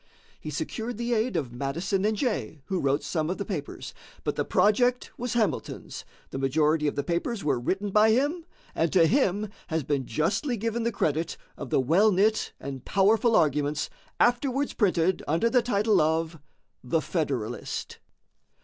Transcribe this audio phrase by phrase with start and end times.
[0.39, 3.93] He secured the aid of Madison and Jay, who wrote some of the papers,
[4.23, 8.43] but the project was Hamilton's, the majority of the papers were written by him,
[8.73, 13.35] and to him has been justly given the credit of the well knit and powerful
[13.35, 16.39] arguments afterwards printed under the title of
[16.83, 17.99] "The Federalist."